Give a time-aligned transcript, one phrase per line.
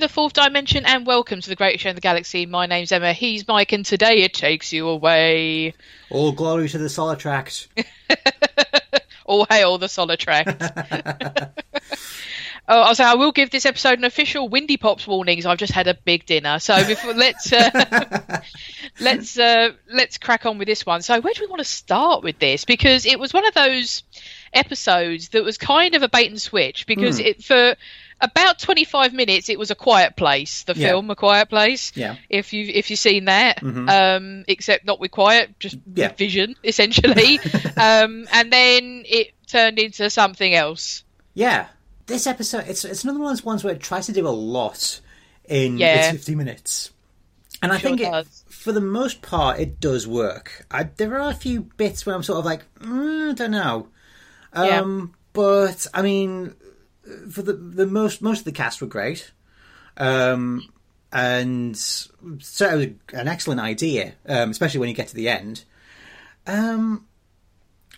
[0.00, 2.46] the fourth dimension, and welcome to the greatest show in the galaxy.
[2.46, 5.74] My name's Emma, he's Mike, and today it takes you away.
[6.08, 7.68] All glory to the Solitract.
[9.26, 11.50] All hail the Solitract.
[12.68, 15.44] oh, I'll say I will give this episode an official Windy Pops warnings.
[15.44, 18.40] I've just had a big dinner, so before, let's uh,
[19.00, 21.02] let's uh, let's crack on with this one.
[21.02, 22.64] So, where do we want to start with this?
[22.64, 24.02] Because it was one of those
[24.54, 26.86] episodes that was kind of a bait and switch.
[26.86, 27.26] Because Hmm.
[27.26, 27.76] it for
[28.20, 30.88] about 25 minutes it was a quiet place the Yeah.
[30.88, 32.16] film a quiet place Yeah.
[32.28, 33.88] if you if you've seen that Mhm.
[33.88, 36.12] um except not with quiet just Yeah.
[36.12, 37.38] vision essentially
[37.76, 41.66] um and then it turned into something else Yeah.
[42.06, 44.34] This episode, it's it's another one of those ones where it tries to do a
[44.34, 45.00] lot
[45.44, 46.10] in Yeah.
[46.10, 46.90] 50 minutes.
[47.62, 48.44] And I Sure think it, does.
[48.48, 50.66] for the most part, it does work.
[50.72, 53.88] I, there are a few bits where I'm sort of like, mm, I don't know.
[54.56, 54.80] Yeah.
[54.80, 56.54] Um, But, I mean,
[57.30, 59.32] for the, the most, most of the cast were great.
[59.96, 60.68] Um,
[61.12, 65.64] and certainly an excellent idea, um, especially when you get to the end.
[66.46, 67.06] Um,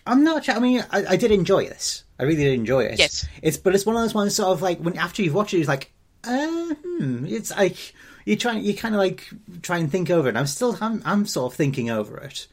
[0.05, 0.49] I'm not.
[0.49, 2.03] I mean, I, I did enjoy this.
[2.19, 2.99] I really did enjoy it.
[2.99, 3.27] Yes.
[3.41, 5.59] It's but it's one of those ones sort of like when after you've watched it,
[5.59, 5.91] it's like,
[6.23, 7.93] uh, hmm, it's like
[8.25, 9.29] you try you kind of like
[9.61, 10.31] try and think over it.
[10.31, 12.47] And I'm still I'm, I'm sort of thinking over it,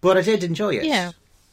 [0.00, 0.84] but I did enjoy it.
[0.84, 1.12] Yeah.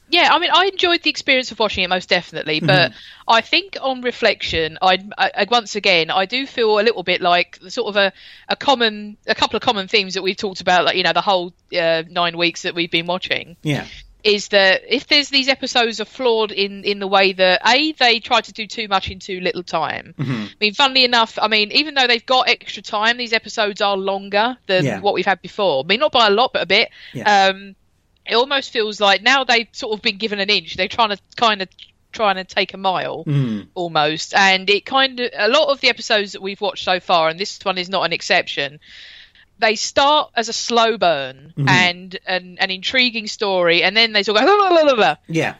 [0.10, 2.94] Yeah, I mean, I enjoyed the experience of watching it most definitely, but
[3.28, 7.60] I think on reflection, I, I once again I do feel a little bit like
[7.68, 8.12] sort of a,
[8.48, 11.22] a common, a couple of common themes that we've talked about, like you know, the
[11.22, 13.86] whole uh, nine weeks that we've been watching, Yeah.
[14.24, 18.20] is that if there's these episodes are flawed in in the way that a they
[18.20, 20.14] try to do too much in too little time.
[20.18, 20.32] Mm-hmm.
[20.44, 23.96] I mean, funnily enough, I mean, even though they've got extra time, these episodes are
[23.96, 25.00] longer than Yeah.
[25.02, 25.84] what we've had before.
[25.84, 26.90] I mean, not by a lot, but a bit.
[27.14, 27.52] Yeah.
[27.54, 27.76] Um,
[28.30, 30.76] it almost feels like now they've sort of been given an inch.
[30.76, 31.70] They're trying to kind of
[32.12, 33.68] trying to take a mile Mm.
[33.76, 37.30] almost, and it kind of a lot of the episodes that we've watched so far,
[37.30, 38.80] and this one is not an exception.
[39.60, 41.68] They start as a slow burn Mm-hmm.
[41.70, 44.94] and an, an intriguing story, and then they sort of go, "La, la, la, la,
[44.94, 45.56] la," Yeah.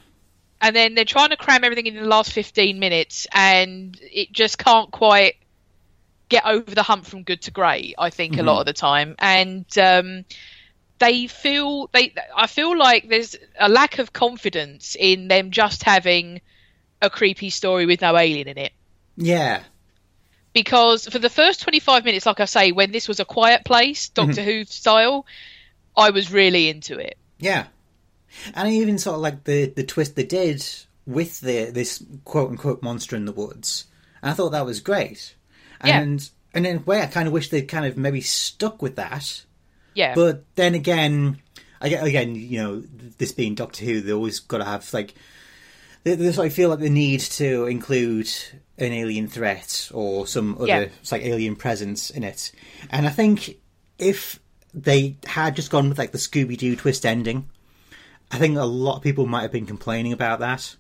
[0.62, 4.58] and then they're trying to cram everything in the last 15 minutes and it just
[4.58, 5.36] can't quite
[6.30, 9.16] get over the hump from good to great i think a lot of the time
[9.20, 10.26] and um,
[11.00, 16.42] they feel they i feel like there's a lack of confidence in them just having
[17.02, 18.74] a creepy story with no alien in it
[19.16, 19.64] Yeah.
[20.54, 24.10] because for the first 25 minutes like i say when this was a quiet place
[24.10, 24.28] mm-hmm.
[24.28, 25.26] doctor who style
[25.96, 27.68] i was really into it Yeah.
[28.54, 30.64] And I even sort of like the the twist they did
[31.08, 33.86] with the this quote unquote monster in the woods.
[34.22, 35.36] And I thought that was great.
[35.84, 36.00] Yeah.
[36.00, 38.98] And and in a way I kind of wish they'd kind of maybe stuck with
[38.98, 39.46] that.
[39.94, 41.42] Yeah But then again,
[41.82, 42.84] again, you know,
[43.18, 45.14] this being Doctor Who, they always got to have like
[46.04, 48.30] they, they sort of feel like the need to include
[48.78, 50.88] an alien threat or some other Yeah.
[51.12, 52.52] like alien presence in it.
[52.90, 53.58] And I think
[53.98, 54.40] if
[54.74, 57.50] they had just gone with like the Scooby Doo twist ending,
[58.32, 60.76] I think a lot of people might have been complaining about that.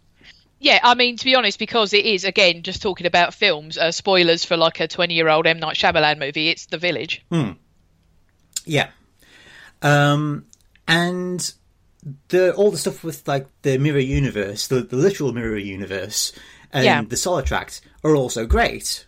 [0.62, 3.78] Yeah, I mean, to be honest, because it is again just talking about films.
[3.78, 6.50] Uh, spoilers for like a twenty-year-old M Night Shyamalan movie.
[6.50, 7.26] It's The Village.
[8.66, 8.90] Yeah.
[9.81, 10.45] Um,
[10.88, 11.53] and
[12.29, 16.34] the all the stuff with like the mirror universe, the, the literal mirror universe,
[16.72, 17.01] and Yeah.
[17.03, 19.06] the Solitract are also great.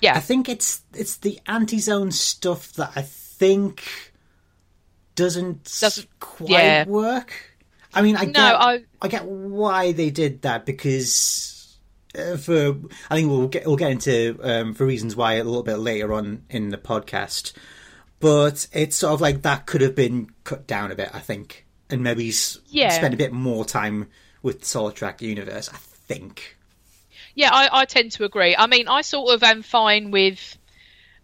[0.00, 3.84] Yeah, I think it's it's the anti-zone stuff that I think
[5.14, 6.84] doesn't, Doesn't- quite yeah.
[6.86, 7.32] work.
[7.94, 11.76] I mean, I No, get I- I get why they did that because
[12.18, 12.76] uh, for
[13.10, 16.12] I think we'll get we'll get into um, for reasons why a little bit later
[16.14, 17.52] on in the podcast.
[18.22, 21.66] But it's sort of like that could have been cut down a bit, I think,
[21.90, 22.32] and maybe
[22.70, 22.90] Yeah.
[22.90, 24.08] spend a bit more time
[24.42, 25.68] with the Solitract universe.
[25.68, 26.56] I think.
[27.34, 28.54] yeah, I, I tend to agree.
[28.56, 30.56] I mean, I sort of am fine with.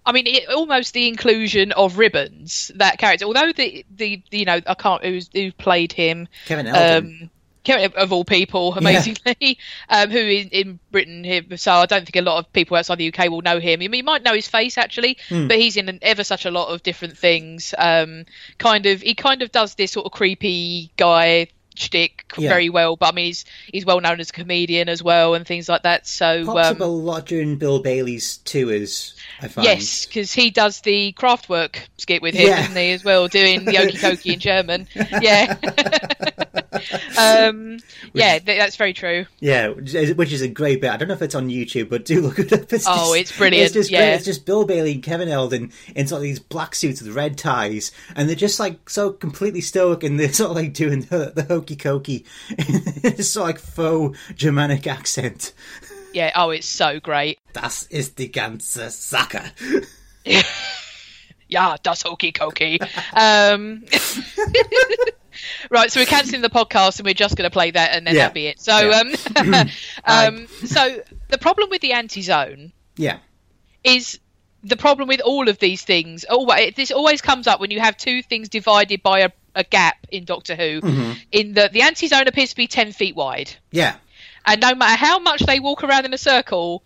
[0.04, 3.26] I mean, it, almost the inclusion of Ribbons, that character.
[3.26, 6.26] Although the the you know I can't who's, who played him.
[6.46, 7.06] Kevin Eldon.
[7.22, 7.30] Um,
[7.68, 11.42] of all people, amazingly, um, who is in Britain here.
[11.56, 13.80] So I don't think a lot of people outside the UK will know him.
[13.82, 15.48] I mean, you might know his face actually, Hmm.
[15.48, 17.74] but he's in an, ever such a lot of different things.
[17.78, 18.24] Um,
[18.58, 22.48] kind of, he kind of does this sort of creepy guy shtick Yeah.
[22.48, 22.96] very well.
[22.96, 25.82] But I mean, he's he's well known as a comedian as well and things like
[25.84, 26.08] that.
[26.08, 29.14] So Pops up um, a lot during Bill Bailey's tours.
[29.40, 29.64] I find.
[29.64, 32.62] Yes, because he does the Kraftwerk skit with him, Yeah.
[32.62, 34.88] doesn't he, as well, doing the Okie Dokie in German.
[35.22, 35.56] Yeah.
[37.18, 37.78] um,
[38.12, 39.26] yeah, th- that's very true.
[39.40, 40.90] Yeah, which is, which is a great bit.
[40.90, 42.72] I don't know if it's on YouTube, but do look it up.
[42.72, 44.00] It's Oh, just- it's brilliant, It's just yeah.
[44.00, 44.14] great.
[44.14, 47.36] It's just Bill Bailey and Kevin Eldon in sort of these black suits with red
[47.38, 51.32] ties, and they're just like so completely stoic, and they're sort of like doing the,
[51.34, 55.52] the hokey cokey, it's sort of like faux Germanic accent.
[56.14, 57.38] Yeah, oh, it's so great.
[57.52, 59.52] Das ist die ganze Sache.
[61.48, 62.78] yeah, das hokey cokey.
[63.14, 63.84] um,
[65.70, 68.14] right, so we're cancelling the podcast and we're just going to play that and then
[68.14, 68.22] Yeah.
[68.22, 68.60] that'll be it.
[68.60, 69.02] So, Yeah.
[70.04, 73.18] um, um, so the problem with the anti-zone Yeah.
[73.84, 74.18] is
[74.64, 76.24] the problem with all of these things.
[76.28, 79.96] It- this always comes up when you have two things divided by a, a gap
[80.10, 81.14] in Doctor Who.
[81.32, 83.96] In that the anti-zone appears to be ten feet wide, Yeah.
[84.44, 86.82] and no matter how much they walk around in a circle,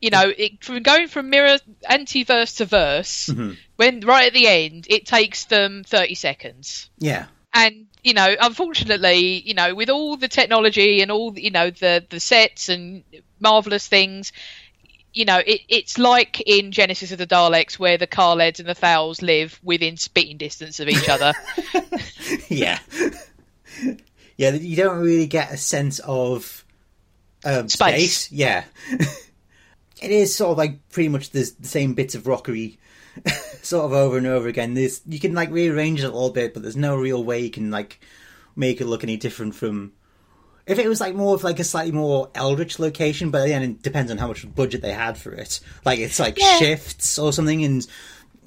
[0.00, 1.56] you know, it, from going from mirror
[1.88, 3.30] anti-verse to verse,
[3.76, 7.26] when right at the end, it takes them thirty seconds Yeah.
[7.54, 12.04] And you know unfortunately you know with all the technology and all you know the
[12.10, 13.02] the sets and
[13.40, 14.30] marvelous things
[15.14, 18.74] you know it, it's like in genesis of the daleks where the Kaleds and the
[18.74, 21.32] thals live within spitting distance of each other
[22.48, 22.78] Yeah.
[24.36, 26.64] yeah, you don't really get a sense of
[27.44, 28.20] um, Space.
[28.26, 28.32] space.
[28.32, 28.64] Yeah.
[28.90, 32.78] it is sort of like pretty much the, the same bits of rockery
[33.62, 34.74] sort of over and over again.
[34.74, 37.50] This you can like rearrange it a little bit, but there's no real way you
[37.50, 38.00] can like
[38.56, 39.92] make it look any different from
[40.66, 43.82] if it was like more of like a slightly more eldritch location, but again, it
[43.82, 45.60] depends on how much budget they had for it.
[45.84, 46.58] Like it's like Yeah.
[46.58, 47.86] shifts or something, and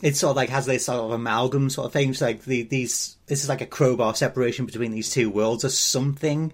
[0.02, 2.10] it sort of like has this sort of amalgam sort of thing.
[2.10, 5.69] It's like the, these this is like a crowbar separation between these two worlds or
[5.69, 6.54] something.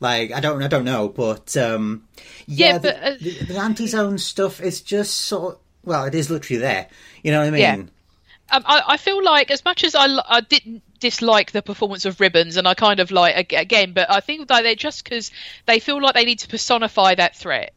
[0.00, 2.04] Like I don't I don't know, but um
[2.46, 6.14] yeah, Yeah, the, but, uh, the, the anti-zone stuff is just sort of, well, it
[6.14, 6.86] is literally there.
[7.22, 7.60] You know what I mean?
[7.60, 7.74] Yeah.
[8.56, 12.20] um, I, I feel like as much as I, I didn't dislike the performance of
[12.20, 15.30] Ribbons, and I kind of like again, but I think that they're just because
[15.66, 17.72] they feel like they need to personify that threat,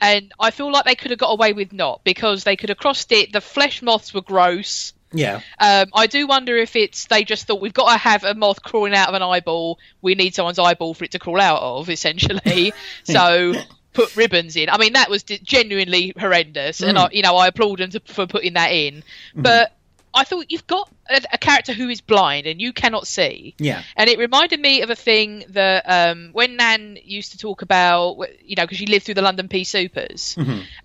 [0.00, 2.78] and I feel like they could have got away with not because they could have
[2.78, 3.32] crossed it.
[3.32, 4.92] The flesh moths were gross.
[5.12, 5.40] Yeah.
[5.58, 8.62] Um, I do wonder if it's they just thought we've got to have a moth
[8.62, 9.78] crawling out of an eyeball.
[10.02, 12.72] We need someone's eyeball for it to crawl out of, essentially.
[13.04, 13.54] so
[13.96, 14.68] put ribbons in.
[14.68, 18.26] I mean, that was genuinely horrendous, and I, you know I applaud them to, for
[18.26, 19.02] putting that in.
[19.34, 19.72] But
[20.16, 23.54] I thought you've got a, a character who is blind and you cannot see.
[23.58, 23.82] Yeah.
[23.96, 28.18] And it reminded me of a thing that um, when Nan used to talk about,
[28.42, 30.36] you know, because she lived through the London pea soupers,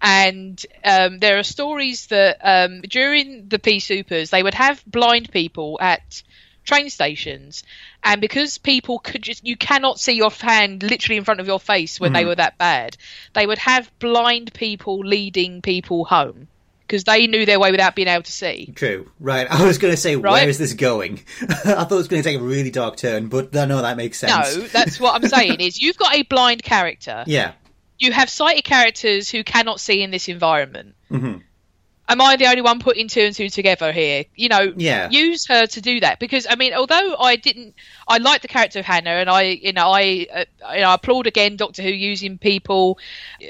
[0.01, 5.31] and um, there are stories that um, during the pea soupers they would have blind
[5.31, 6.23] people at
[6.63, 7.63] train stations,
[8.03, 11.59] and because people could just, you cannot see your hand literally in front of your
[11.59, 12.97] face when they were that bad,
[13.33, 16.47] they would have blind people leading people home
[16.87, 18.73] because they knew their way without being able to see.
[18.75, 19.09] True.
[19.19, 19.47] Right.
[19.51, 20.33] I was going to say, Right?
[20.33, 21.23] where is this going?
[21.41, 21.45] I
[21.85, 24.19] thought it was going to take a really dark turn, but no, no, that makes
[24.19, 24.57] sense.
[24.57, 25.61] No, that's what I'm saying.
[25.61, 27.23] Is you've got a blind character.
[27.27, 27.53] Yeah.
[27.99, 30.95] You have sighted characters who cannot see in this environment.
[31.07, 31.37] hmm
[32.09, 34.25] Am I the only one putting two and two together here?
[34.35, 35.09] You know, Yeah.
[35.09, 37.73] use her to do that because I mean, although I didn't,
[38.05, 40.95] I like the character of Hannah, and I, you know, I, uh, you know, I
[40.95, 42.99] applaud again Doctor Who using people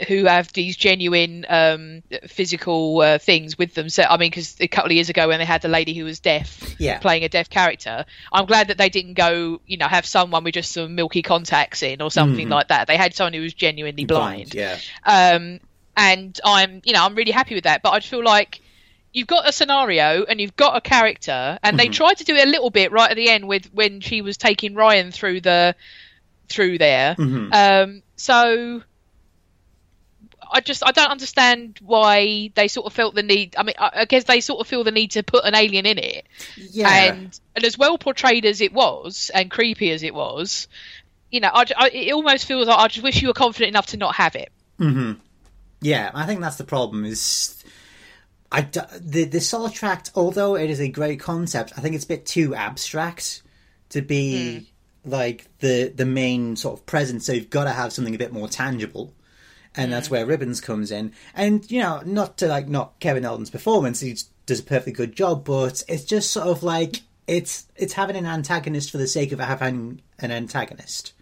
[0.08, 3.90] who have these genuine um, physical uh, things with them.
[3.90, 6.04] So I mean, because a couple of years ago when they had the lady who
[6.04, 7.00] was deaf Yeah.
[7.00, 10.54] playing a deaf character, I'm glad that they didn't go, you know, have someone with
[10.54, 12.88] just some milky contacts in or something like that.
[12.88, 14.78] They had someone who was genuinely blind Yeah.
[15.06, 15.60] um,
[15.96, 17.82] and I'm you know I'm really happy with that.
[17.82, 18.62] But I feel like
[19.14, 21.94] you've got a scenario and you've got a character, and they mm-hmm.
[21.94, 24.38] tried to do it a little bit right at the end with when she was
[24.38, 25.76] taking Ryan through the
[26.50, 27.16] through there.
[27.16, 27.54] Mm-hmm.
[27.54, 28.84] Um, so
[30.52, 33.56] I just I don't understand why they sort of felt the need.
[33.58, 35.86] I mean, I, I guess they sort of feel the need to put an alien
[35.86, 36.26] in it,
[36.58, 36.90] Yeah.
[36.90, 40.68] and and as well portrayed as it was and creepy as it was.
[41.32, 43.88] You know, I, I, it almost feels like I just wish you were confident enough
[43.88, 44.52] to not have it.
[44.80, 45.14] Mm-hmm.
[45.82, 47.06] Yeah, I think that's the problem.
[47.06, 47.64] Is
[48.52, 52.26] I the the Solitract, although it is a great concept, I think it's a bit
[52.26, 53.42] too abstract
[53.90, 55.10] to be hmm.
[55.10, 57.26] like the the main sort of presence.
[57.26, 59.14] So you've got to have something a bit more tangible,
[59.76, 60.16] and that's hmm.
[60.16, 61.14] where Ribbons comes in.
[61.34, 65.16] And you know, not to like not Kevin Eldon's performance, he does a perfectly good
[65.16, 69.32] job, but it's just sort of like it's it's having an antagonist for the sake
[69.32, 71.14] of having an antagonist.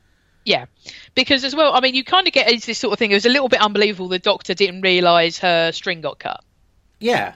[0.50, 0.66] Yeah,
[1.14, 3.12] because as well, I mean, you kind of get into this sort of thing.
[3.12, 4.08] It was a little bit unbelievable.
[4.08, 6.44] The doctor didn't realise her string got cut
[7.00, 7.34] Yeah,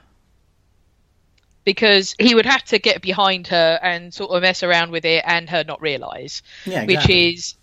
[1.64, 5.24] because he would have to get behind her and sort of mess around with it,
[5.28, 6.42] and her not realise.
[6.66, 7.56] yeah, Which is,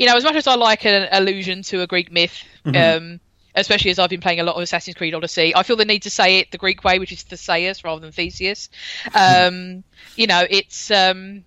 [0.00, 3.20] you know, as much as I like an allusion to a Greek myth, um,
[3.54, 6.02] especially as I've been playing a lot of Assassin's Creed Odyssey, I feel the need
[6.02, 8.68] to say it the Greek way, which is Theseus rather than Theseus.
[9.14, 9.84] Um,
[10.16, 11.44] you know, it's, um,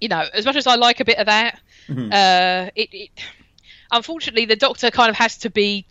[0.00, 3.10] you know, as much as I like a bit of that, uh, it, it
[3.90, 5.86] unfortunately the Doctor kind of has to be.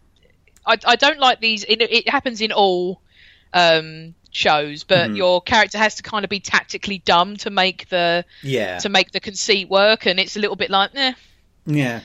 [0.66, 1.63] I, I don't like these.
[1.63, 3.01] It, it happens in all
[3.54, 8.25] um, shows, but your character has to kind of be tactically dumb to make the
[8.44, 11.13] yeah, to make the conceit work, and it's a little bit like, eh.
[11.66, 12.01] Yeah.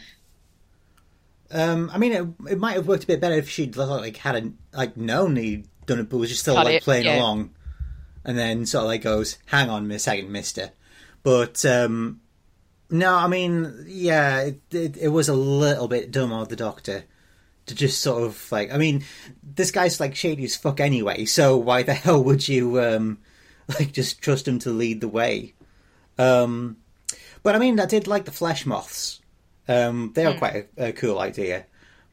[1.50, 4.56] Um, I mean, it, it might have worked a bit better if she'd like hadn't
[4.72, 7.18] like known he'd done it, but was just still Cut like it, playing yeah.
[7.18, 7.50] along,
[8.24, 10.70] and then sort of like goes, "Hang on a second, Mister."
[11.22, 12.20] But um,
[12.92, 17.04] no, I mean, yeah, it, it, it was a little bit dumb of the Doctor
[17.66, 18.72] to just sort of like.
[18.72, 19.04] I mean,
[19.42, 23.18] this guy's like shady as fuck anyway, so why the hell would you um,
[23.78, 25.54] like just trust him to lead the way?
[26.18, 26.76] Um,
[27.42, 29.20] but I mean, I did like the flesh moths.
[29.66, 31.64] Um, they are quite a, a cool idea.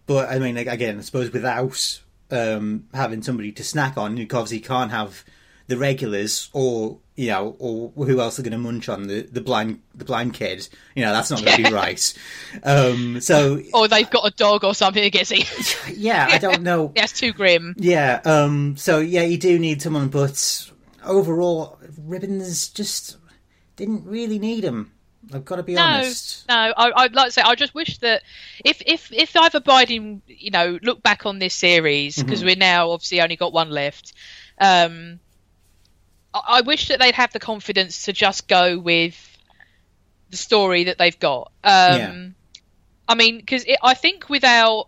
[0.06, 4.28] But I mean, like, again, I suppose without um, having somebody to snack on, you
[4.32, 5.26] obviously can't have
[5.70, 9.42] the regulars or you know, or who else are going to munch on the, the
[9.42, 10.68] blind the blind kid.
[10.96, 12.14] You know, that's not going to be right.
[12.64, 15.32] Um, so Or they've got a dog or something that gets
[15.98, 16.88] yeah, I don't know.
[16.96, 17.76] That's too grim.
[17.78, 20.72] Yeah, um, so yeah, you do need someone, but
[21.06, 23.18] overall, Ribbons just
[23.76, 24.94] didn't really need him.
[25.34, 26.48] I've got to be No, honest.
[26.48, 26.56] no.
[26.56, 28.24] I, I'd like to say I just wish that
[28.66, 32.92] if if if I've abiding, you know, look back on this series because we're now
[32.92, 34.14] obviously only got one left.
[34.58, 35.20] Um,
[36.48, 39.16] I, wish that they'd have the confidence to just go with
[40.30, 41.52] the story that they've got.
[41.64, 42.28] Um, Yeah.
[43.08, 44.88] I mean, because I think without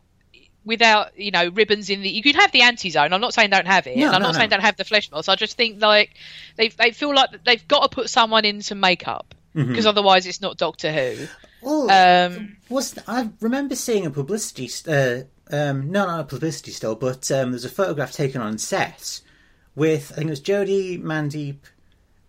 [0.63, 3.65] without you know ribbons in the you could have the anti-zone i'm not saying don't
[3.65, 4.38] have it No, and i'm no, not no.
[4.38, 6.13] saying don't have the flesh moths i just think like
[6.55, 10.39] they they feel like they've got to put someone in some makeup because otherwise it's
[10.39, 11.27] not doctor who
[11.63, 16.72] Well, um was I remember seeing a publicity, st- uh, um, no, not a publicity
[16.72, 19.20] still, but um, there's a photograph taken on set
[19.75, 21.58] with I think it was Jodie Mandip,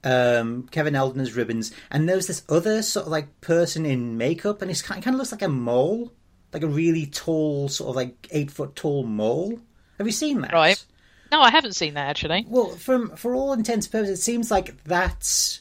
[0.04, 4.16] um, Kevin Eldon as ribbons, and there was this other sort of like person in
[4.16, 6.12] makeup, and it's kind kind of looks like a mole,
[6.52, 9.58] like a really tall, sort of like eight foot tall mole.
[9.98, 10.52] Have you seen that?
[10.52, 10.84] Right.
[11.30, 14.50] no i haven't seen that actually Well, from for all intents and purposes, it seems
[14.50, 15.60] like that's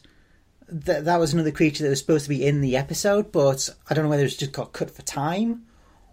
[0.71, 3.93] that that was another creature that was supposed to be in the episode, but I
[3.93, 5.63] don't know whether it's just got cut for time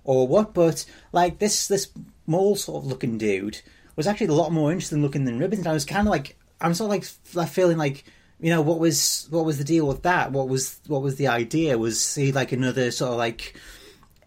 [0.04, 0.52] or what.
[0.52, 1.90] But like this this
[2.26, 3.60] mole sort of looking dude
[3.98, 5.58] was actually a lot more interesting looking than Ribbons.
[5.60, 8.04] And I was kind of like I'm sort of like feeling like
[8.40, 10.32] you know what was what was the deal with that?
[10.32, 11.76] What was what was the idea?
[11.76, 13.54] Was he like another sort of like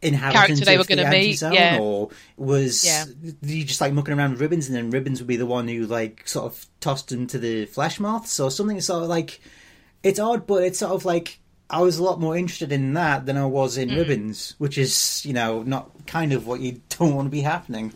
[0.01, 1.77] inhabitant Character they of were the gonna meet, anti-zone, yeah.
[1.79, 3.05] or was Yeah.
[3.43, 5.85] you just like mucking around with ribbons and then ribbons would be the one who
[5.85, 9.39] like sort of tossed into the flesh moths or something sort of like
[10.03, 11.37] it's odd but it's sort of like
[11.69, 13.81] I was a lot more interested in that than I was Mm.
[13.83, 17.41] in ribbons which is you know not kind of what you don't want to be
[17.41, 17.93] happening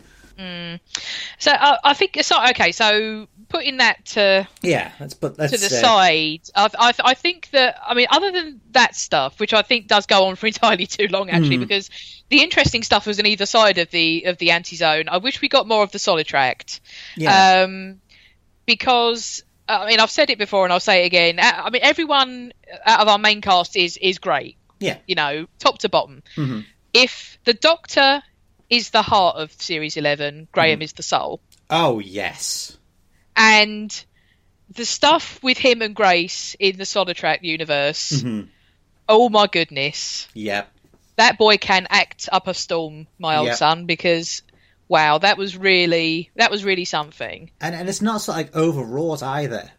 [1.38, 5.66] so uh, i think so okay so putting that to yeah but that's to the
[5.66, 6.40] uh, side.
[6.54, 10.06] I, I, I think that I mean, other than that stuff, which I think does
[10.06, 11.90] go on for entirely too long, actually, because
[12.28, 15.08] the interesting stuff was on either side of the of the anti zone.
[15.08, 16.80] I wish we got more of the Solitract,
[17.16, 18.00] yeah um,
[18.66, 21.38] because I mean, I've said it before and I'll say it again.
[21.38, 22.52] I I mean, everyone
[22.84, 26.22] out of our main cast is is great, yeah you know, top to bottom.
[26.36, 26.64] Mhm.
[26.92, 28.22] If the Doctor
[28.70, 32.76] is the heart of Series Eleven, Graham is the soul oh yes
[33.36, 34.04] and
[34.70, 38.10] the stuff with him and Grace in the Solitract universe.
[38.12, 38.48] Mhm.
[39.08, 40.64] Oh my goodness, yeah
[41.16, 43.54] that boy can act up a storm, my old Yeah.
[43.54, 43.86] son.
[43.86, 44.42] Because
[44.88, 47.50] wow, that was really that was really something.
[47.60, 49.70] and and it's not sort of like overwrought either.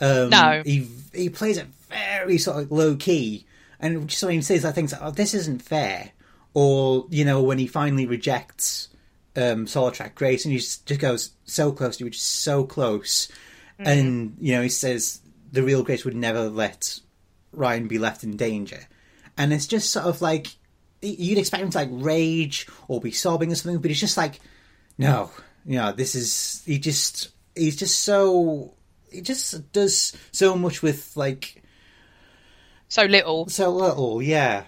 [0.00, 0.62] Um, No.
[0.64, 3.46] he he plays it very sort of low key,
[3.80, 6.10] and just when he says that things like, "Oh, this isn't fair,"
[6.54, 8.88] or you know when he finally rejects
[9.36, 13.28] um, Solitract Grace, and he just, just goes so close to you, is so close,
[13.78, 15.20] and you know he says
[15.52, 17.00] the real Grace would never let
[17.52, 18.86] Ryan be left in danger,
[19.36, 20.46] and it's just sort of like
[21.02, 24.40] you'd expect him to like rage or be sobbing or something, but he's just like,
[24.96, 25.30] no,
[25.66, 28.74] you know, this is he just he's just so
[29.10, 31.62] he just does so much with like
[32.88, 33.48] So little.
[33.48, 34.64] so little, yeah.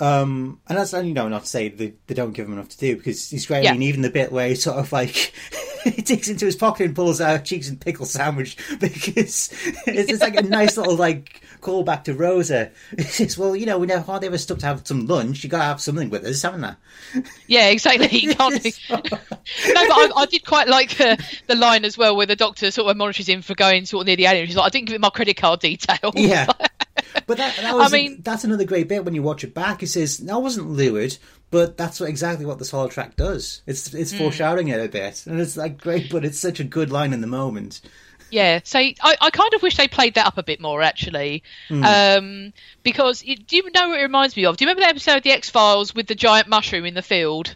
[0.00, 2.78] Um, and that's you know not to say they, they don't give him enough to
[2.78, 3.62] do because he's great.
[3.62, 3.70] Yeah.
[3.70, 5.32] I mean, even the bit where he sort of like
[5.84, 9.50] he digs into his pocket and pulls out a cheese and pickle sandwich because
[9.86, 12.72] it's just like a nice little like callback to Rosa.
[12.96, 15.44] He says, "Well, you know, we never hardly ever stopped to have some lunch.
[15.44, 16.76] You got to have something with us, haven't
[17.14, 18.08] you?" Yeah, exactly.
[18.18, 19.16] You can't do- no, but
[19.72, 22.90] I, I did quite like the, the line as well, where the doctor sort of
[22.90, 24.46] admonishes him for going sort of near the alien.
[24.46, 26.46] He's like, "I didn't give him my credit card details." Yeah.
[27.26, 29.82] But that, that was, I mean- that's another great bit when you watch it back.
[29.82, 31.16] It says, "I wasn't lured,"
[31.50, 33.62] but that's what, exactly what the Solitract does.
[33.66, 34.18] It's it's Hmm.
[34.18, 37.20] foreshadowing it a bit, and it's like great, but it's such a good line in
[37.20, 37.80] the moment.
[38.30, 41.44] Yeah, so I, I kind of wish they played that up a bit more actually,
[41.70, 42.52] um,
[42.82, 44.56] because it, do you know what it reminds me of?
[44.56, 47.02] Do you remember the episode of the X Files with the giant mushroom in the
[47.02, 47.54] field,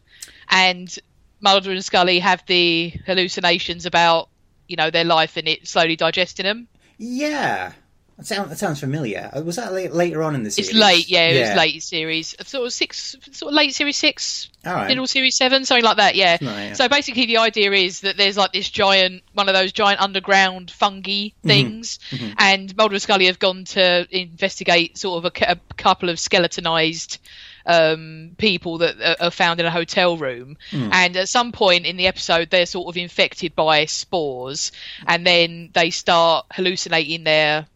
[0.48, 0.96] and
[1.40, 4.28] Mulder and Scully have the hallucinations about
[4.68, 6.68] you know their life and it slowly digesting them?
[6.98, 7.72] Yeah,
[8.18, 9.30] That sounds, that sounds familiar.
[9.32, 10.70] Uh, Was that late, later on in the series?
[10.70, 14.48] It's late, yeah, it was late series, sort of six, sort of late series six,
[14.66, 14.88] right.
[14.88, 16.16] middle series seven, something like that.
[16.16, 16.32] Yeah.
[16.32, 16.72] Right, yeah.
[16.72, 20.70] So basically, the idea is that there's like this giant, one of those giant underground
[20.70, 21.48] fungi Mm-hmm.
[21.48, 21.98] things,
[22.38, 27.18] and Mulder and Scully have gone to investigate sort of a, a couple of skeletonized
[27.66, 30.56] um, people that are- are found in a hotel room.
[30.70, 30.90] Hmm.
[30.92, 34.72] And at some point in the episode, they're sort of infected by spores,
[35.06, 37.66] and then they start hallucinating their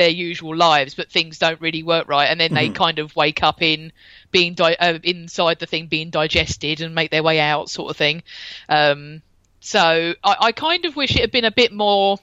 [0.00, 3.42] their usual lives, but things don't really work right, and then they kind of wake
[3.42, 3.92] up in
[4.30, 7.96] being di- uh, inside the thing being digested and make their way out, sort of
[7.96, 8.22] thing.
[8.68, 9.22] Um,
[9.60, 12.18] so I, I kind of wish it had been a bit more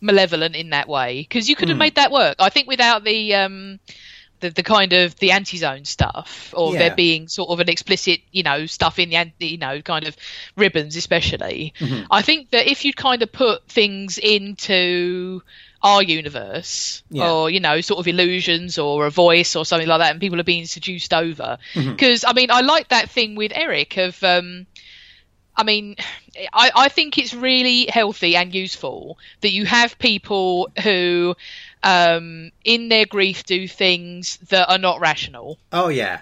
[0.00, 2.36] malevolent in that way because you could have made that work.
[2.38, 3.78] I think without the um,
[4.40, 6.78] the, the kind of the anti-zone stuff or Yeah.
[6.78, 10.16] there being sort of an explicit you know stuff in the you know kind of
[10.56, 11.72] ribbons especially
[12.10, 15.42] i think that if you'd kind of put things into
[15.82, 17.30] our universe Yeah.
[17.30, 20.40] or you know sort of illusions or a voice or something like that and people
[20.40, 24.66] are being seduced over because i mean i like that thing with eric of um
[25.60, 25.96] I mean,
[26.52, 31.34] I, I think it's really healthy and useful that you have people who,
[31.82, 35.58] um, in their grief, do things that are not rational.
[35.72, 36.20] Oh yeah.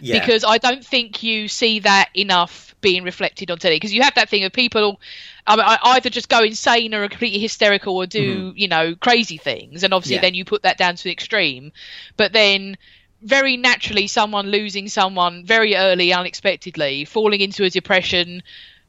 [0.00, 0.20] Yeah.
[0.20, 3.74] Because I don't think you see that enough being reflected on telly.
[3.76, 5.00] Because you have that thing of people
[5.46, 9.38] I mean, I- either just go insane or completely hysterical or do, you know, crazy
[9.38, 9.82] things.
[9.82, 10.24] And obviously, Mm-hmm.
[10.24, 10.28] Yeah.
[10.28, 11.72] then you put that down to the extreme.
[12.16, 12.76] But then
[13.22, 18.42] very naturally someone losing someone very early unexpectedly falling into a depression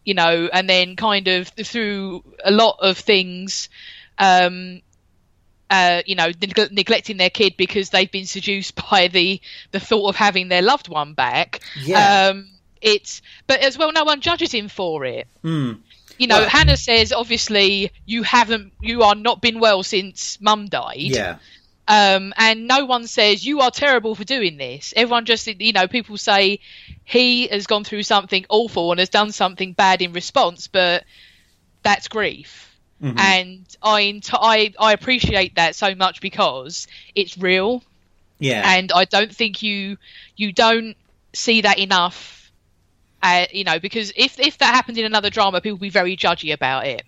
[0.06, 3.70] you know and then kind of through a lot of things
[4.18, 4.82] um
[5.70, 9.42] uh, you know, neg- neglecting their kid because they've been seduced by the
[9.72, 11.62] the thought of having their loved one back.
[11.84, 12.28] Yeah.
[12.30, 12.50] Um,
[12.82, 15.28] it's but as well, no one judges him for it.
[15.42, 15.74] Hmm.
[16.18, 20.68] You know, Well- Hannah says obviously you haven't, you are not been well since Mum
[20.68, 20.98] died.
[20.98, 21.38] Yeah.
[21.86, 24.94] Um, and no one says you are terrible for doing this.
[24.96, 26.60] Everyone just, you know, people say
[27.04, 31.04] he has gone through something awful and has done something bad in response, but
[31.82, 32.74] that's grief.
[33.02, 33.20] Mm-hmm.
[33.20, 37.84] And I, I, I appreciate that so much because it's real,
[38.40, 38.62] Yeah.
[38.66, 39.98] and I don't think you,
[40.38, 40.96] you don't
[41.34, 42.43] see that enough.
[43.24, 46.18] Uh, you know, because if if that happened in another drama, people would be very
[46.18, 47.04] judgy about it.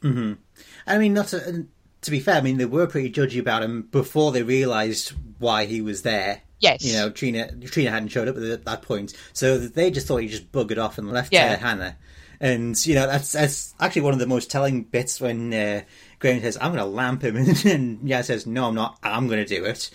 [0.88, 1.66] I mean, not to,
[2.02, 2.36] to be fair.
[2.36, 6.42] I mean, they were pretty judgy about him before they realised why he was there.
[6.60, 6.86] Yes.
[6.86, 10.30] You know, Trina Trina hadn't showed up at that point, so they just thought he
[10.30, 11.58] just buggered off and left Yeah.
[11.58, 11.98] Hannah.
[12.40, 15.82] And you know, that's that's actually one of the most telling bits when uh,
[16.20, 18.98] Graham says, "I'm going to lamp him," and, and yeah says, "No, I'm not.
[19.04, 19.90] I'm going to do it."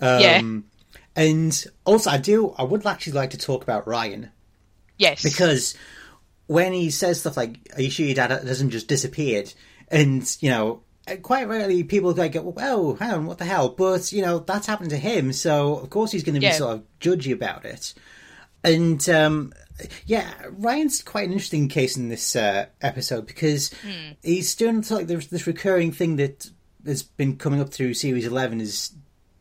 [0.00, 0.42] Um, Yeah.
[1.16, 2.54] And also, I do.
[2.56, 4.30] I would actually like to talk about Ryan
[4.98, 5.22] Yes.
[5.22, 5.74] because
[6.46, 9.52] when he says stuff like "Are you sure your dad hasn't just disappeared?"
[9.88, 10.82] and you know,
[11.22, 14.66] quite rarely people like go, "Oh, hang on, what the hell?" But you know, that's
[14.66, 16.52] happened to him, so of course he's going to be Yeah.
[16.52, 17.94] sort of judgy about it.
[18.64, 19.52] And um,
[20.06, 23.70] yeah, Ryan's quite an interesting case in this uh, episode because
[24.22, 26.50] he's doing sort of like there's this recurring thing that
[26.84, 28.92] has been coming up through series eleven is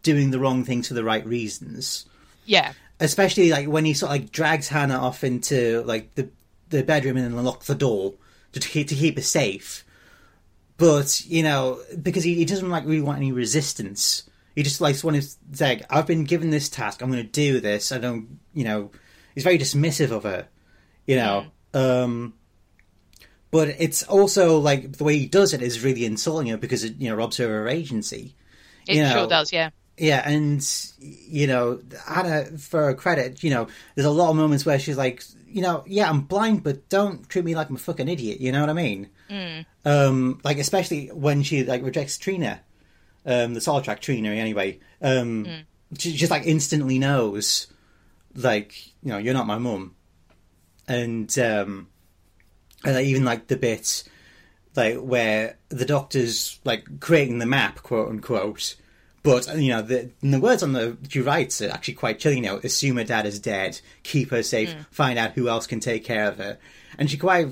[0.03, 2.05] doing the wrong things for the right reasons
[2.47, 2.73] yeah.
[2.99, 6.29] Especially like when he sort of like drags Hannah off into like the
[6.69, 8.15] the bedroom and then locks the door
[8.53, 9.83] to keep to keep her safe.
[10.77, 14.23] But you know, because he, he doesn't like really want any resistance.
[14.55, 17.01] He just likes when he's like, "I've been given this task.
[17.01, 17.91] I'm going to do this.
[17.91, 18.91] I don't, you know."
[19.33, 20.47] He's very dismissive of her,
[21.05, 21.47] you know.
[21.73, 22.35] Um,
[23.51, 26.95] but it's also like the way he does it is really insulting her because it
[26.97, 28.35] you know robs her of her agency.
[28.87, 29.51] It you know, sure does.
[29.51, 29.71] Yeah.
[29.97, 30.67] Yeah, and
[30.99, 34.97] you know, Hannah, for her credit, you know, there's a lot of moments where she's
[34.97, 38.41] like, you know, yeah, I'm blind, but don't treat me like I'm a fucking idiot.
[38.41, 39.09] You know what I mean?
[39.29, 39.65] Mm.
[39.85, 42.59] Um, like especially when she like rejects Trina,
[43.25, 44.79] um, the Solitract Trina anyway.
[45.01, 45.47] Um,
[45.97, 47.67] she just like instantly knows,
[48.35, 49.95] like, you know, you're not my mum,
[50.89, 51.87] and um,
[52.83, 54.03] and like, even like the bit
[54.75, 58.75] like where the doctor's like creating the map, quote unquote.
[59.25, 62.43] But you know, the the words on the she writes are actually quite chilling.
[62.43, 64.85] You know, assume her dad is dead, keep her safe, mm.
[64.91, 66.57] find out who else can take care of her,
[66.97, 67.47] and she quite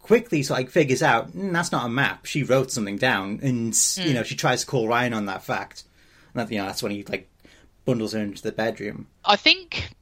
[0.00, 2.26] quickly sort of like figures out mm, that's not a map.
[2.26, 4.14] She wrote something down, and you mm.
[4.14, 5.84] know, she tries to call Ryan on that fact.
[6.34, 7.30] And that, you know, that's when he like
[7.84, 9.06] bundles her into the bedroom.
[9.24, 9.94] I think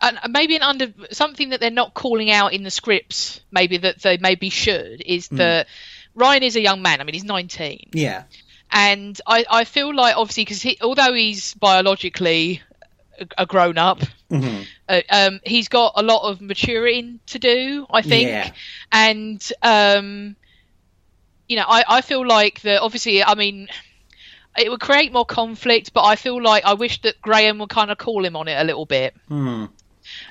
[0.00, 4.00] and maybe an under something that they're not calling out in the scripts, maybe that
[4.02, 5.36] they maybe should, is mm.
[5.38, 5.66] that
[6.14, 7.00] Ryan is a young man.
[7.00, 8.24] I mean, he's 19, Yeah,
[8.72, 12.62] and I, I feel like obviously because he, although he's biologically
[13.18, 14.00] a, a grown up,
[14.88, 17.86] uh, um, he's got a lot of maturing to do.
[17.90, 18.52] I think, Yeah.
[18.92, 20.36] and um,
[21.48, 22.80] you know, I, I feel like that.
[22.80, 23.68] Obviously, I mean.
[24.58, 25.92] it would create more conflict.
[25.92, 28.60] But I feel like I wish that Graham would kind of call him on it
[28.60, 29.14] a little bit.
[29.28, 29.66] Hmm.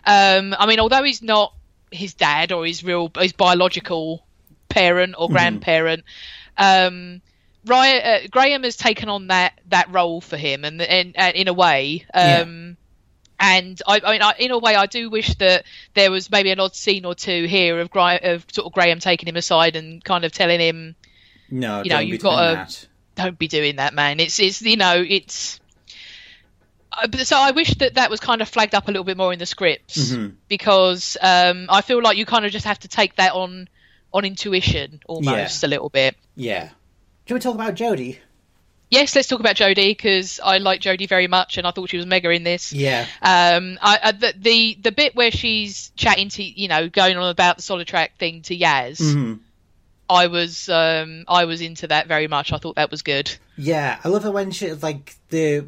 [0.06, 1.54] Um, I mean, although he's not
[1.90, 4.26] his dad or his real his biological
[4.68, 6.04] parent or grandparent,
[6.58, 7.22] um,
[7.66, 11.48] Ryan, uh, Graham has taken on that that role for him, and and, and in
[11.48, 12.06] a way.
[12.14, 12.78] Um,
[13.42, 16.52] And I, I mean, I, in a way, I do wish that there was maybe
[16.52, 19.78] an odd scene or two here of, Gra- of sort of Graham taking him aside
[19.78, 20.96] and kind of telling him,
[21.50, 22.36] No, You know, you've got
[22.68, 25.62] to "Don't be doing that, man." It's, it's, you know, it's.
[26.92, 29.32] Uh, So I wish that that was kind of flagged up a little bit more
[29.32, 30.36] in the scripts Mhm.
[30.50, 33.70] because um, I feel like you kind of just have to take that on
[34.12, 36.16] on intuition almost a little bit.
[36.36, 36.70] Yeah.
[37.30, 38.18] Do we talk about Jodie?
[38.90, 41.98] Yes, let's talk about Jodie because I like Jodie very much and I thought she
[41.98, 42.74] was mega in this.
[42.74, 43.06] Yeah.
[43.22, 47.30] Um, I, I, the, the the bit where she's chatting to you know going on
[47.30, 49.36] about the Solitract thing to Yaz, hmm
[50.10, 52.52] I was um, I was into that very much.
[52.52, 53.32] I thought that was good.
[53.58, 55.68] Yeah, I love it when she like the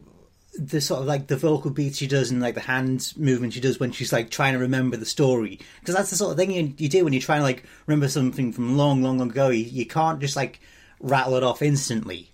[0.58, 3.60] the sort of like the vocal beats she does and like the hand movement she
[3.60, 6.50] does when she's like trying to remember the story because that's the sort of thing
[6.50, 9.50] you, you do when you're trying to like remember something from long, long ago.
[9.50, 10.60] You, you can't just like
[11.02, 12.32] rattle it off instantly.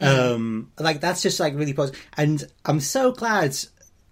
[0.00, 2.00] Um, like that's just like really positive.
[2.16, 3.56] And I'm so glad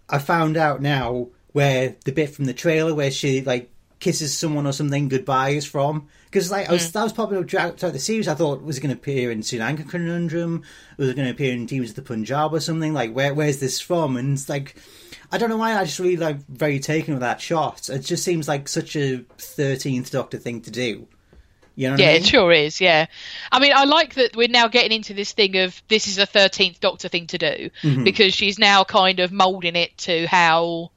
[0.09, 4.67] I found out now where the bit from the trailer where she like kisses someone
[4.67, 6.09] or something goodbye is from.
[6.27, 8.29] Because like I was, that was probably throughout throughout the series.
[8.29, 10.63] I thought was it going to appear in Tsuranga Conundrum?
[10.97, 12.93] Was it going to appear in Demons of the Punjab or something?
[12.93, 14.17] Like where where's this from?
[14.17, 14.77] And it's like
[15.31, 17.89] I don't know why I just really like very taken with that shot.
[17.89, 21.09] It just seems like such a Thirteenth Doctor thing to do.
[21.77, 21.97] You know?
[21.99, 22.23] Yeah, I mean?
[22.23, 22.81] it sure is.
[22.81, 23.07] Yeah,
[23.53, 26.27] I mean, I like that we're now getting into this thing of this is a
[26.27, 28.05] thirteenth Doctor thing to do Mm-hmm.
[28.05, 30.91] because she's now kind of molding it to how.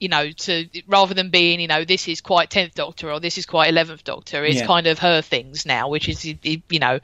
[0.00, 3.38] You know, to rather than being, you know, this is quite tenth Doctor or this
[3.38, 4.66] is quite eleventh Doctor, it's Yeah.
[4.66, 6.98] kind of her things now, which is, you know,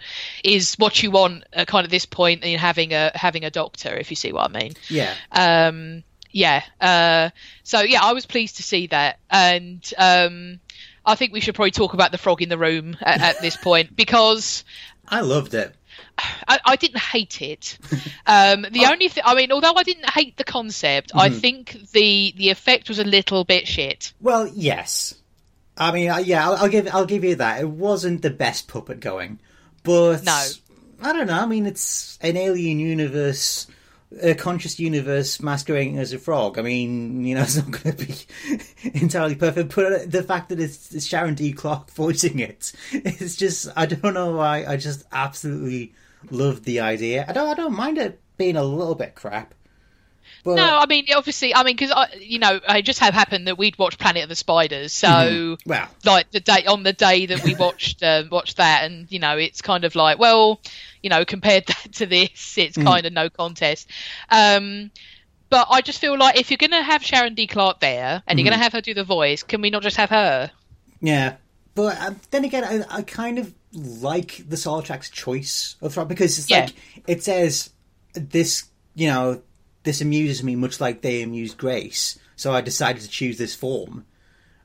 [0.44, 3.96] is what you want at kind of this point in having a having a Doctor,
[3.96, 4.72] if you see what I mean.
[4.90, 5.14] Yeah.
[5.32, 6.02] um
[6.32, 7.30] yeah uh
[7.64, 10.60] so yeah i was pleased to see that and um
[11.04, 13.56] i think we should probably talk about the frog in the room at, at this
[13.56, 14.64] point because
[15.08, 15.74] I loved it.
[16.46, 17.78] I, I didn't hate it.
[18.26, 22.32] Um, the only thing, I mean, although I didn't hate the concept, I think the
[22.36, 24.12] the effect was a little bit shit.
[24.20, 25.14] Well, yes.
[25.76, 27.60] I mean, yeah, I'll, I'll give I'll give you that.
[27.60, 29.40] It wasn't the best puppet going,
[29.82, 30.46] but No.
[31.02, 31.40] I don't know.
[31.40, 33.66] I mean, it's an alien universe,
[34.22, 36.58] a conscious universe masquerading as a frog.
[36.58, 38.14] I mean, you know, it's not going to be
[38.98, 39.74] entirely perfect.
[39.74, 41.52] But the fact that it's, it's Sharon D.
[41.52, 44.64] Clarke voicing it, it's just I don't know why.
[44.66, 45.94] I just absolutely
[46.30, 47.24] love the idea.
[47.28, 49.54] I don't I don't mind it being a little bit crap.
[50.44, 53.58] But No, I mean, obviously, I mean, because you know, it just had happened that
[53.58, 57.42] we'd watched Planet of the Spiders, so well, like the day on the day that
[57.44, 60.60] we watched uh, watched that, and you know, it's kind of like, well,
[61.02, 63.90] you know, compared that to this, it's kind of no contest.
[64.30, 64.90] Um,
[65.50, 67.46] but I just feel like if you're going to have Sharon D.
[67.48, 69.96] Clarke there and you're going to have her do the voice, can we not just
[69.96, 70.50] have her?
[71.00, 71.36] Yeah,
[71.74, 76.50] but um, then again, I, I kind of like the Solitract's choice of because it's
[76.50, 76.60] Yeah.
[76.60, 76.74] like
[77.06, 77.70] it says
[78.14, 79.42] this, you know,
[79.82, 84.04] this amuses me much like they amused Grace, so I decided to choose this form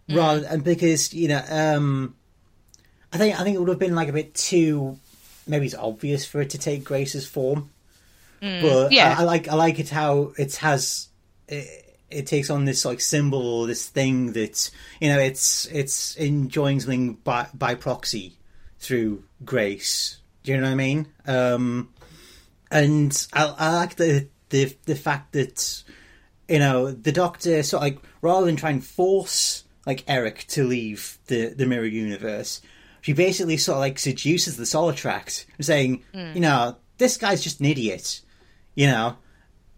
[0.10, 2.16] rather and because you know, um,
[3.12, 5.00] I think I think it would have been like a bit too
[5.48, 7.70] maybe it's obvious for it to take Grace's form,
[8.62, 9.16] but yeah.
[9.18, 11.10] I, I like I like it how it has.
[11.48, 14.70] It, it takes on this like symbol or this thing that
[15.02, 18.38] you know it's it's enjoying something by by proxy
[18.80, 20.20] through grace.
[20.44, 21.08] Do you know what I mean?
[21.26, 21.90] Um,
[22.70, 25.84] and I, I like the the the fact that
[26.48, 30.64] you know the Doctor sort of like rather than try and force like Eric to
[30.64, 32.62] leave the the mirror universe,
[33.02, 36.32] she basically sort of like seduces the Solitract, saying, hmm.
[36.34, 38.22] you know, this guy's just an idiot.
[38.74, 39.18] You know,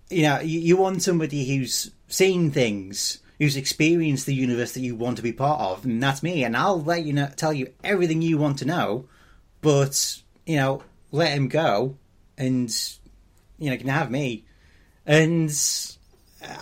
[0.10, 4.96] you know, you, you want somebody who's seen things, who's experienced the universe that you
[4.96, 6.44] want to be part of, and that's me.
[6.44, 9.10] And I'll let you know, tell you everything you want to know,
[9.62, 11.98] but you know, let him go,
[12.38, 12.70] and
[13.60, 14.46] you know, you can have me.
[15.08, 15.50] And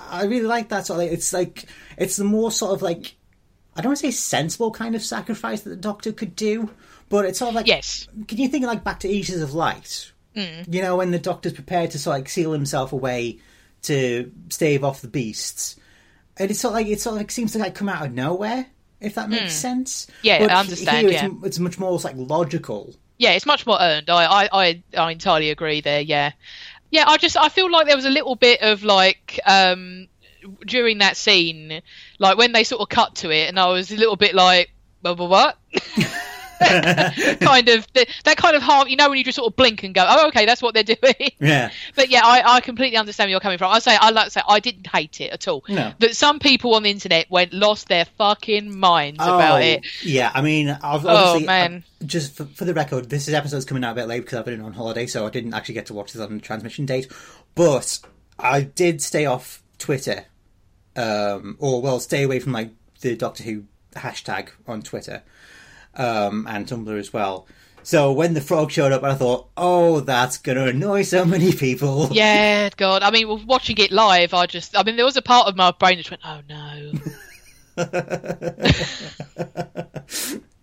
[0.10, 1.06] I really like that sort of.
[1.06, 1.66] Like, it's like
[1.98, 3.16] it's the more sort of like
[3.76, 6.70] I don't want to say sensible kind of sacrifice that the Doctor could do,
[7.10, 8.08] but it's sort of like Yes.
[8.28, 10.12] can you think like back to Eaters of Light?
[10.36, 10.74] Mm.
[10.74, 13.40] You know, when the Doctor's prepared to sort of like seal himself away
[13.84, 15.76] to stave off the beasts,
[16.38, 18.14] and it's sort of like it sort of like seems to like come out of
[18.14, 18.68] nowhere.
[19.02, 20.08] If that makes sense.
[20.24, 21.26] Yeah, But I understand, Here yeah.
[21.28, 22.96] it's, it's much more like logical.
[23.18, 24.10] Yeah, it's much more earned.
[24.10, 26.00] I, I, I, I entirely agree there.
[26.02, 26.32] Yeah,
[26.96, 27.06] yeah.
[27.08, 30.08] I just I feel like there was a little bit of like um
[30.66, 31.82] during that scene,
[32.20, 34.72] like when they sort of cut to it, and I was a little bit like,
[35.04, 35.58] well, what?
[37.42, 38.90] kind of that kind of half.
[38.90, 40.84] You know, when you just sort of blink and go, "Oh, okay, that's what they're
[40.84, 41.72] doing." Yeah.
[41.96, 43.72] But yeah, I, I completely understand where you're coming from.
[43.72, 45.64] I say I like to say I didn't hate it at all.
[45.70, 45.94] No.
[46.00, 49.82] That some people on the internet went lost their fucking minds about it.
[49.84, 51.84] Oh, Yeah, I mean, ob- Oh, obviously, man.
[52.02, 54.40] uh, just for, for the record, this is episode's coming out a bit late because
[54.40, 56.86] I've been on holiday, so I didn't actually get to watch this on the transmission
[56.86, 57.12] date.
[57.56, 58.00] But
[58.38, 60.26] I did stay off Twitter,
[60.96, 63.64] um, or well, stay away from like the Doctor Who
[63.94, 65.24] hashtag on Twitter
[65.96, 67.48] um, and Tumblr as well.
[67.84, 71.54] So when the frog showed up, I thought, "Oh, that's going to annoy so many
[71.54, 73.04] people." Yeah, God.
[73.04, 74.76] I mean, watching it live, I just.
[74.78, 76.94] I mean, there was a part of my brain that went, "Oh no."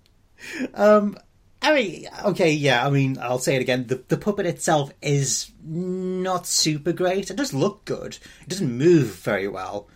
[0.75, 1.17] Um,
[1.63, 2.85] I mean, okay, yeah.
[2.85, 3.87] I mean, I'll say it again.
[3.87, 7.31] The the puppet itself is not super great.
[7.31, 8.19] It does look good.
[8.43, 9.89] It doesn't move very well.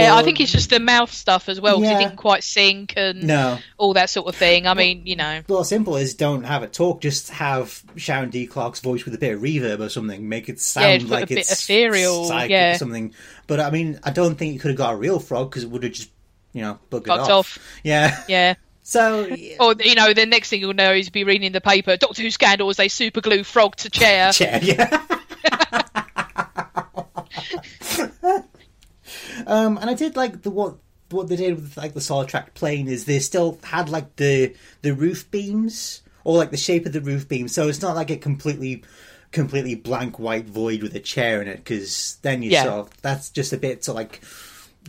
[0.00, 1.98] Yeah, I think it's just the mouth stuff as well because Yeah.
[1.98, 3.58] it didn't quite sync and No.
[3.78, 4.66] all that sort of thing.
[4.66, 5.42] I mean, you know.
[5.48, 7.00] Well, simple is don't have it talk.
[7.00, 8.46] Just have Sharon D.
[8.46, 10.28] Clarke's voice with a bit of reverb or something.
[10.28, 12.74] Make it sound just put a like bit it's ethereal, yeah.
[12.74, 13.12] or something.
[13.46, 15.70] But I mean, I don't think you could have got a real frog because it
[15.70, 16.10] would have just,
[16.52, 17.30] you know, bugged Fucked off.
[17.30, 17.58] off.
[17.84, 18.22] Yeah.
[18.28, 18.54] Yeah.
[18.84, 19.28] So
[19.60, 22.32] Or you know, the next thing you'll know is be reading the paper, Doctor Who
[22.32, 24.32] scandal as they super glue frog to chair.
[24.32, 25.02] chair, yeah.
[29.46, 30.76] um, and I did like the what
[31.10, 34.94] what they did with like the Solitract plane is they still had like the the
[34.94, 38.16] roof beams or like the shape of the roof beam, so it's not like a
[38.16, 38.82] completely
[39.30, 42.64] completely blank white void with a chair in it because then you Yeah.
[42.64, 44.22] sort of that's just a bit sort of like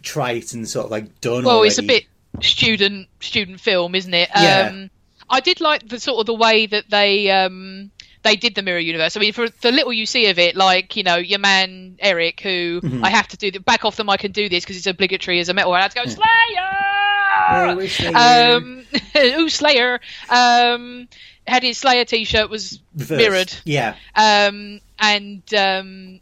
[0.01, 1.43] trite and sort of like done.
[1.45, 2.05] Well, it's a bit
[2.41, 4.29] student student film, isn't it?
[4.35, 4.69] Yeah.
[4.71, 4.89] Um,
[5.29, 7.91] I did like the sort of the way that they um,
[8.23, 9.15] they did the mirror universe.
[9.17, 12.41] I mean, for the little you see of it, like you know your man Eric,
[12.41, 13.03] who Mm-hmm.
[13.05, 14.09] I have to do the back off them.
[14.09, 15.73] I can do this because it's obligatory as a metal.
[15.73, 17.88] I have to go Oh, Slayer.
[17.88, 18.55] Slayer.
[18.55, 18.86] Um,
[19.17, 19.99] ooh, Slayer.
[20.29, 21.07] Um,
[21.47, 23.12] had his Slayer T-shirt was Reversed.
[23.17, 23.53] mirrored.
[23.65, 23.95] Yeah.
[24.15, 26.19] Um, and um,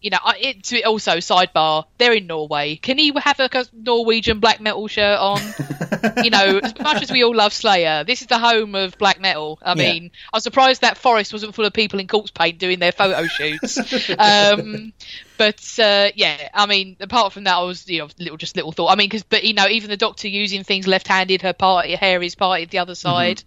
[0.00, 1.84] you know, it also sidebar.
[1.98, 2.76] They're in Norway.
[2.76, 5.40] Can he have a Norwegian black metal shirt on?
[6.22, 9.20] you know, as much as we all love Slayer, this is the home of black
[9.20, 9.58] metal.
[9.62, 9.92] I Yeah.
[9.92, 12.92] mean, I was surprised that forest wasn't full of people in corpse paint doing their
[12.92, 13.78] photo shoots.
[14.18, 14.92] um,
[15.38, 18.72] but uh, yeah, I mean, apart from that, I was you know little just little
[18.72, 18.88] thought.
[18.88, 21.96] I mean, because but you know, even the Doctor using things left-handed, her part, her
[21.96, 23.42] hair is parted the other side.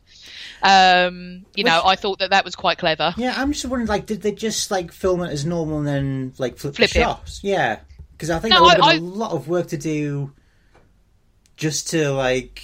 [0.62, 1.88] Um, you know, Mm-hmm.
[1.90, 3.14] I thought that that was quite clever.
[3.18, 6.34] Yeah, I'm just wondering, like, did they just like film it as normal and then
[6.38, 7.04] like flip, Flip the it.
[7.04, 7.44] shots?
[7.44, 7.80] Yeah,
[8.12, 10.34] because I think No, there would have been a lot of work to do
[11.58, 12.64] just to like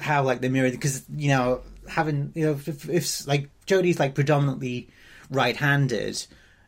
[0.00, 3.98] have like the mirror because you know having you know if, if, if like Jodie's
[3.98, 4.88] like predominantly
[5.30, 6.26] right-handed.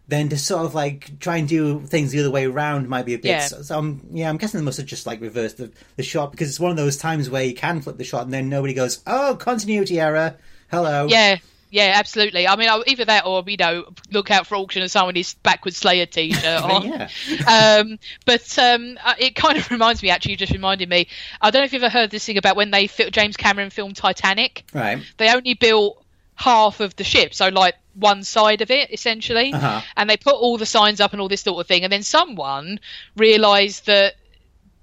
[0.08, 3.14] Then to sort of like try and do things the other way around might be
[3.14, 3.28] a bit.
[3.28, 3.44] Yeah.
[3.44, 6.32] So, so I'm, yeah, I'm guessing they must have just like reversed the, the shot
[6.32, 8.74] because it's one of those times where you can flip the shot and then nobody
[8.74, 10.36] goes, "Oh, continuity error."
[10.68, 11.06] Hello.
[11.08, 11.36] Yeah,
[11.70, 12.46] yeah, absolutely.
[12.48, 15.76] I mean, either that or you know, look out for auction and someone is backwards
[15.76, 16.82] Slayer t-shirt on.
[16.88, 17.78] yeah.
[17.80, 20.10] um, but um, uh, it kind of reminds me.
[20.10, 21.06] Actually, you just reminded me.
[21.40, 23.96] I don't know if you've ever heard this thing about when they James Cameron filmed
[23.96, 24.64] Titanic.
[24.74, 25.02] Right.
[25.16, 26.04] They only built
[26.34, 29.80] half of the ship, so like one side of it essentially, Uh-huh.
[29.96, 31.84] and they put all the signs up and all this sort of thing.
[31.84, 32.80] And then someone
[33.16, 34.14] realised that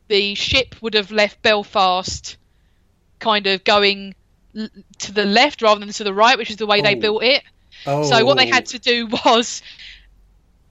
[0.08, 2.38] the ship would have left Belfast
[3.19, 4.13] kind of going
[5.00, 7.00] to the left rather than to the right, which is the way they Oh.
[7.00, 7.43] built it.
[7.86, 8.04] Oh.
[8.04, 9.62] So what they had to do was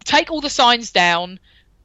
[0.04, 1.38] take all the signs down,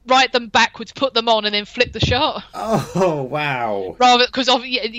[0.06, 2.42] write them backwards, put them on, and then flip the shot.
[2.54, 3.96] Oh wow!
[4.00, 4.46] Rather, because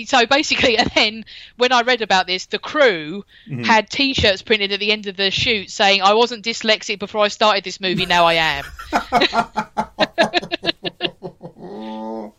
[0.08, 1.24] so basically, and then
[1.56, 3.64] when I read about this, the crew Mm-hmm.
[3.64, 7.28] had T-shirts printed at the end of the shoot saying, "I wasn't dyslexic before I
[7.28, 8.06] started this movie.
[8.06, 8.64] Now I am."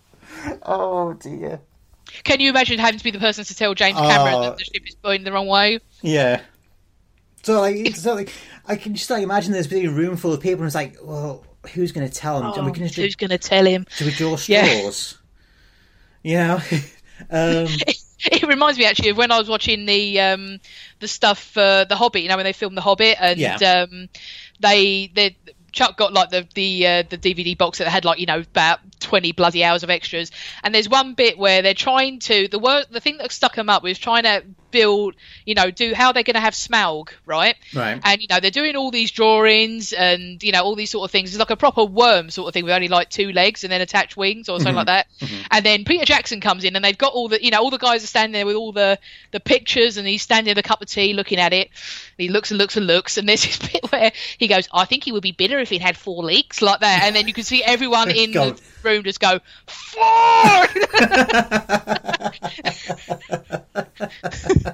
[0.68, 1.60] Oh dear.
[2.26, 4.42] Can you imagine having to be the person to tell James Cameron Oh.
[4.42, 5.80] that the ship is going the wrong way?
[6.02, 6.42] Yeah.
[7.44, 8.32] So like, it's so like,
[8.68, 10.98] I can just like imagine there's been a room full of people, and it's like,
[11.04, 12.48] well, who's going to tell them?
[12.48, 13.86] Are we going to Who's going to tell him?
[13.98, 14.66] do we draw Yeah.
[14.80, 15.18] straws?
[16.24, 16.56] You know.
[17.30, 17.68] um,
[18.26, 20.60] it reminds me actually of when I was watching the um,
[21.00, 22.24] the stuff for The Hobbit.
[22.24, 23.56] You know when they filmed The Hobbit and Yeah.
[23.58, 24.10] um,
[24.60, 25.38] they they
[25.72, 28.80] Chuck got like the the uh, the DVD box that had like you know about
[29.06, 30.32] twenty bloody hours of extras.
[30.64, 33.70] And there's one bit where they're trying to the word the thing that stuck them
[33.70, 34.44] up was trying to
[34.76, 37.56] build you know do how they're going to have Smaug right?
[37.74, 38.02] Right.
[38.04, 41.12] and you know they're doing all these drawings and you know all these sort of
[41.12, 41.30] things.
[41.30, 42.66] It's like a proper worm sort of thing.
[42.66, 44.78] With only like two legs and then attached wings or something mm-hmm.
[44.78, 45.08] like that.
[45.20, 45.48] Mm-hmm.
[45.52, 47.78] And then peter jackson comes in and they've got all the you know all the
[47.78, 49.00] guys are standing there with all the
[49.32, 51.70] the pictures and he's standing with a cup of tea looking at it.
[52.18, 55.04] He looks and looks and looks and there's this bit where he goes i think
[55.04, 57.04] he would be bitter if he'd had four legs like that.
[57.04, 60.76] And then you can see everyone in the room just go fuck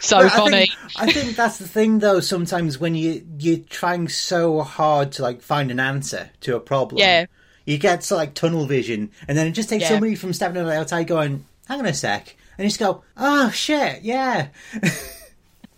[0.00, 0.56] so but funny.
[0.56, 2.20] I think, I think, that's the thing, though.
[2.20, 6.98] Sometimes when you you're trying so hard to like find an answer to a problem,
[6.98, 7.26] yeah,
[7.64, 9.90] you get to like tunnel vision, and then it just takes yeah.
[9.90, 13.50] somebody from stepping on outside going, "Hang on a sec," and you just go, "Oh
[13.50, 14.48] shit, yeah."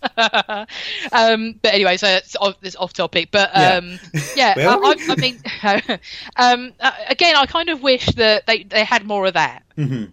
[1.11, 3.29] um, but anyway, so it's off, it's off topic.
[3.31, 3.75] But Yeah.
[3.77, 3.99] um,
[4.33, 4.95] yeah, Where I, I.
[5.09, 5.39] I mean,
[6.35, 9.63] um, uh, again, I kind of wish that they, they had more of that.
[9.77, 10.11] Mhm.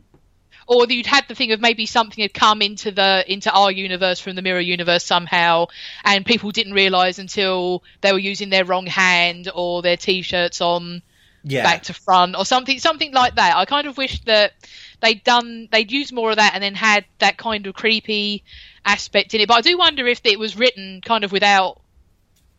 [0.66, 3.72] Or that you'd had the thing of maybe something had come into the into our
[3.72, 5.66] universe from the mirror universe somehow,
[6.04, 11.02] and people didn't realise until they were using their wrong hand or their t-shirts on
[11.42, 13.56] Yeah, back to front or something something like that.
[13.56, 14.52] I kind of wish that
[15.00, 18.44] they'd done they'd used more of that and then had that kind of creepy
[18.84, 19.48] aspect in it.
[19.48, 21.80] But I do wonder if it was written kind of without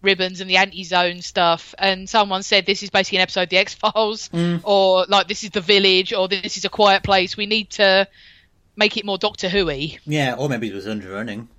[0.01, 3.57] ribbons and the anti-zone stuff and someone said this is basically an episode of the
[3.57, 4.62] x-files Mm.
[4.63, 8.07] or like this is the village or this is a quiet place we need to
[8.75, 11.49] make it more doctor who-y yeah, or maybe it was underrunning.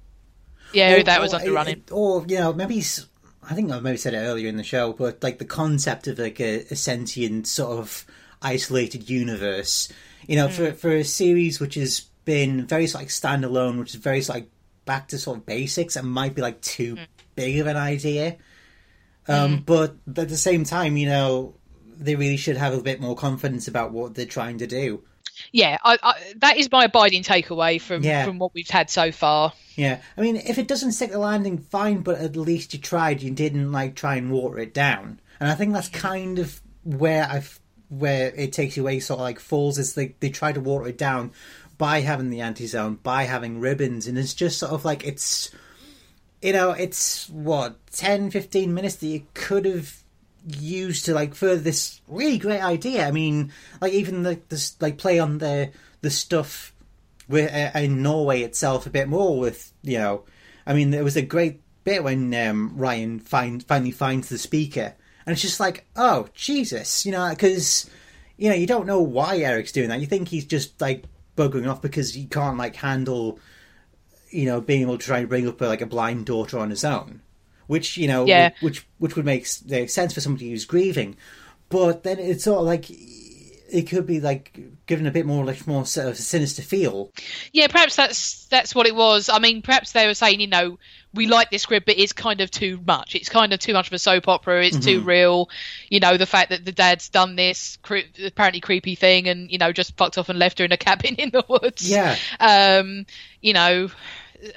[0.72, 2.78] yeah Or- that was or underrunning or you know, maybe
[3.48, 6.18] i think I maybe said it earlier in the show, but like the concept of
[6.18, 8.04] like a, a sentient sort of
[8.40, 9.88] isolated universe.
[10.26, 10.54] You know, Hmm.
[10.54, 14.20] for for a series which has been very sort of like standalone, which is very
[14.22, 14.50] sort of like
[14.84, 17.02] back to sort of basics, it might be like too Hmm.
[17.34, 18.36] big of an idea.
[19.28, 21.54] Um, But at the same time, you know,
[21.96, 25.02] they really should have a bit more confidence about what they're trying to do.
[25.52, 28.24] yeah I, I, that is my abiding takeaway from Yeah.
[28.24, 31.58] from what we've had so far Yeah, I mean, if it doesn't stick the landing,
[31.58, 33.22] fine, but at least you tried.
[33.22, 37.24] You didn't like try and water it down, and I think that's kind of where
[37.26, 37.58] I've
[37.88, 39.00] where it takes you away.
[39.00, 41.30] Sort of like falls is they they try to water it down
[41.82, 45.50] by having the anti zone, by having ribbons, and it's just sort of like it's
[46.40, 49.92] you know it's what 10, 15 minutes that you could have
[50.46, 53.04] used to like further this really great idea.
[53.04, 56.72] I mean, like even the this like play on the the stuff
[57.28, 60.22] with uh, in Norway itself a bit more with you know,
[60.64, 64.94] I mean there was a great bit when um, Ryan find finally finds the speaker
[65.26, 67.90] and it's just like oh Jesus you know because
[68.36, 71.70] you know you don't know why Eric's doing that you think he's just like buggering
[71.70, 73.38] off because he can't like handle
[74.30, 76.70] you know being able to try and bring up a, like a blind daughter on
[76.70, 77.20] his own
[77.66, 78.50] which you know Yeah.
[78.60, 81.16] which which would make make sense for somebody who's grieving
[81.68, 84.58] but then it's sort of like it could be like
[84.92, 87.10] given a bit more like more sort of sinister feel
[87.50, 89.30] Yeah, perhaps that's that's what it was.
[89.30, 90.78] I mean, perhaps they were saying, you know,
[91.14, 93.14] we like this script, but it's kind of too much.
[93.14, 94.66] It's kind of too much of a soap opera.
[94.66, 95.48] It's too real.
[95.88, 99.56] You know, the fact that the dad's done this cre- apparently creepy thing, and you
[99.56, 101.88] know, just fucked off and left her in a cabin in the woods.
[101.88, 102.16] Yeah.
[102.38, 103.06] Um,
[103.40, 103.88] you know.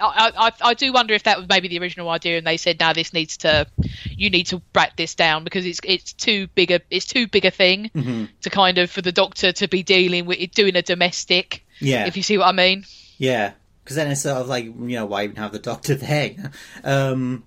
[0.02, 2.80] I, I, I do wonder if that was maybe the original idea, and they said,
[2.80, 3.68] "No, this needs to,
[4.10, 7.46] you need to break this down because it's it's too big a it's too big
[7.46, 8.26] a thing Mm-hmm.
[8.42, 12.18] to kind of for the doctor to be dealing with doing a domestic, yeah if
[12.18, 12.86] you see what I mean."
[13.18, 13.52] yeah
[13.84, 16.52] because then it's sort of like you know why even have the doctor there
[16.84, 17.44] um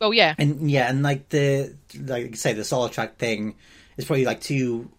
[0.00, 3.56] Well, yeah, and yeah and like the like you say the Solitract thing
[3.96, 4.90] is probably like too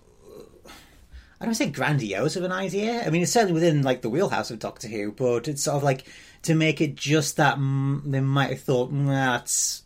[1.39, 3.03] I don't say grandiose of an idea.
[3.03, 5.81] I mean, it's certainly within like the wheelhouse of Doctor Who, but it's sort of
[5.81, 6.05] like
[6.43, 9.83] to make it just that mm, they might have thought mm, that's.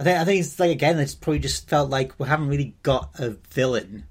[0.00, 2.74] I think I think it's like again, it's probably just felt like we haven't really
[2.82, 4.04] got a villain.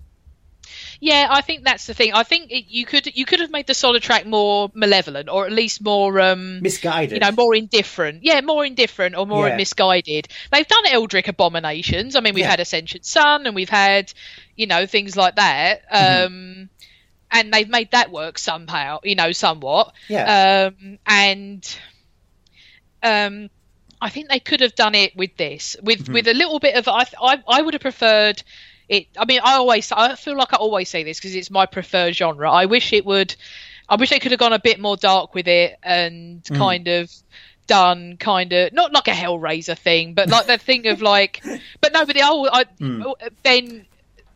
[1.02, 1.28] yeah.
[1.30, 2.14] I think that's the thing.
[2.14, 5.52] I think it, you could you could have made the Solitract more malevolent, or at
[5.52, 7.12] least more um, Misguided.
[7.14, 8.24] you know, more indifferent.
[8.24, 9.58] Yeah, more indifferent or more Yeah.
[9.58, 10.28] misguided.
[10.52, 12.16] They've done Eldritch abominations.
[12.16, 12.52] I mean, we've Yeah.
[12.52, 14.14] had Ascension Sun, and we've had
[14.56, 15.90] you know things like that.
[15.92, 16.26] Mm-hmm.
[16.26, 16.70] Um,
[17.32, 19.94] and they've made that work somehow, you know, somewhat.
[20.10, 20.70] Yeah.
[20.72, 21.78] Um, and
[23.04, 23.50] um,
[24.02, 26.14] I think they could have done it with this, with Mm-hmm.
[26.14, 26.88] with a little bit of.
[26.88, 28.42] I I, I would have preferred
[28.90, 29.08] it.
[29.18, 32.16] I mean, I always I feel like I always say this because it's my preferred
[32.16, 32.50] genre.
[32.52, 33.36] I wish it would.
[33.90, 36.58] I wish they could have gone a bit more dark with it and Mm.
[36.58, 37.12] kind of
[37.68, 41.42] done kind of not like a Hellraiser thing, but like the thing of like,
[41.80, 43.14] but no, but the old I, Mm.
[43.44, 43.86] then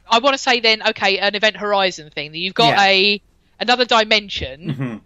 [0.10, 2.84] I want to say then okay, an Event Horizon thing that you've got Yeah.
[2.86, 3.22] a
[3.60, 5.02] another dimension Mhm.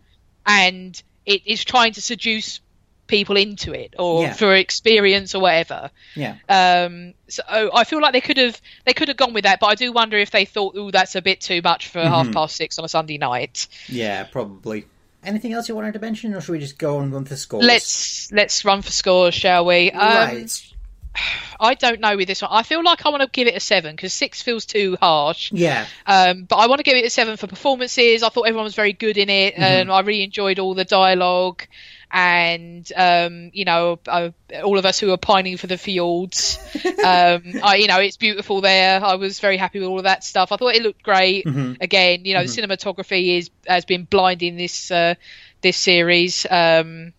[0.46, 2.60] and it is trying to seduce
[3.08, 4.34] people into it or Yeah.
[4.34, 5.90] for experience or whatever.
[6.16, 6.36] Yeah.
[6.48, 7.42] Um, so
[7.74, 9.92] I feel like they could have they could have gone with that, but I do
[9.92, 12.14] wonder if they thought, "Oh, that's a bit too much for Mm-hmm.
[12.14, 14.86] half past six on a Sunday night." Yeah, probably.
[15.24, 17.66] Anything else you wanted to mention, or should we just go on run for scores?
[17.66, 19.92] Let's let's run for scores, shall we?
[19.92, 20.64] Um, right.
[21.60, 22.52] I don't know with this one.
[22.54, 25.52] I feel like I want to give it a seven because six feels too harsh.
[25.52, 25.86] Yeah.
[26.06, 28.24] Um, but I want to give it a seven for performances.
[28.24, 31.64] I thought everyone was very good in it, and I really enjoyed all the dialogue.
[32.12, 34.30] And um, you know, uh,
[34.64, 38.62] all of us who are pining for the fjords, um, I, you know, it's beautiful
[38.62, 39.04] there.
[39.04, 40.52] I was very happy with all of that stuff.
[40.52, 41.46] I thought it looked great.
[41.82, 45.16] Again, you know, the cinematography is has been blinding this uh,
[45.62, 46.48] this series.
[46.50, 47.14] Um,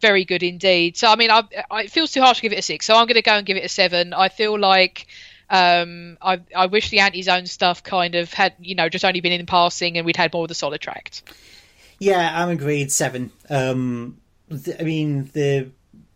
[0.00, 0.96] very good indeed.
[0.96, 2.94] So I mean, I, I, it feels too harsh to give it a six, so
[2.94, 4.12] I'm going to go and give it a seven.
[4.12, 5.06] I feel like
[5.48, 9.32] um, I, I wish the anti-zone stuff kind of had, you know, just only been
[9.32, 11.22] in passing, and we'd had more of the Solitract.
[11.98, 12.92] Yeah, I'm agreed.
[12.92, 13.30] Seven.
[13.48, 14.18] Um,
[14.50, 15.70] th- I mean, the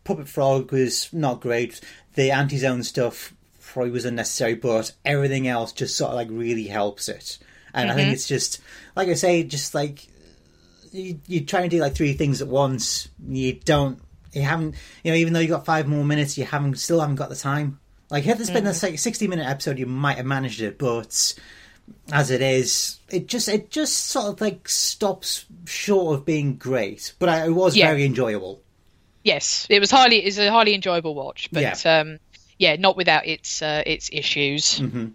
[0.04, 1.80] puppet frog was not great.
[2.14, 7.08] The anti-zone stuff probably was unnecessary, but everything else just sort of like really helps
[7.08, 7.38] it.
[7.72, 7.98] And mm-hmm.
[7.98, 8.60] I think it's just,
[8.96, 10.08] like I say, just like
[10.92, 13.08] you, you try and do like three things at once.
[13.26, 14.00] You don't,
[14.32, 17.16] you haven't, you know, even though you got five more minutes, you haven't, still haven't
[17.16, 17.80] got the time.
[18.10, 18.96] Like, if this been a mm-hmm.
[18.96, 21.34] sixty minute episode, you might have managed it, but
[22.12, 27.12] as it is, it just it just sort of like stops short of being great.
[27.20, 27.86] But I, it was yeah.
[27.86, 28.62] very enjoyable.
[29.22, 32.00] Yes, it was highly it's a highly enjoyable watch, but yeah.
[32.00, 32.18] um,
[32.60, 34.80] yeah, not without its uh, its issues.
[34.80, 35.06] Mm-hmm.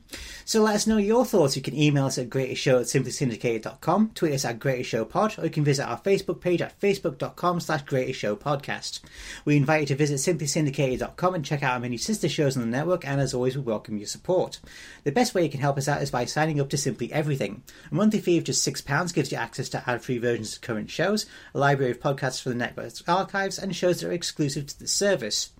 [0.45, 1.55] So let us know your thoughts.
[1.55, 5.63] You can email us at greatestshow at simplysyndicated.com, tweet us at greatestshowpod, or you can
[5.63, 9.01] visit our Facebook page at facebook.com slash greatestshowpodcast.
[9.45, 12.77] We invite you to visit simplysyndicated.com and check out our many sister shows on the
[12.77, 14.59] network, and as always, we welcome your support.
[15.03, 17.61] The best way you can help us out is by signing up to Simply Everything.
[17.91, 21.27] A monthly fee of just £6 gives you access to ad-free versions of current shows,
[21.53, 24.87] a library of podcasts for the network's archives, and shows that are exclusive to the
[24.87, 25.51] service.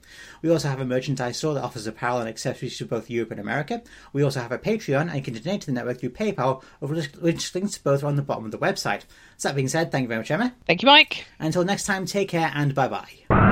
[0.41, 3.39] We also have a merchandise store that offers apparel and accessories to both Europe and
[3.39, 3.81] America.
[4.13, 7.53] We also have a Patreon and you can donate to the network through PayPal, which
[7.55, 9.03] links both are on the bottom of the website.
[9.37, 10.53] So that being said, thank you very much, Emma.
[10.65, 11.25] Thank you, Mike.
[11.39, 13.44] Until next time, take care and bye bye.